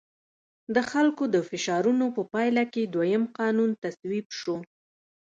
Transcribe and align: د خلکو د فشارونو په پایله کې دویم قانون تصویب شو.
د 0.75 0.77
خلکو 0.91 1.23
د 1.33 1.35
فشارونو 1.49 2.05
په 2.15 2.21
پایله 2.33 2.63
کې 2.73 2.81
دویم 2.93 3.23
قانون 3.37 3.71
تصویب 3.83 4.25
شو. 4.39 4.55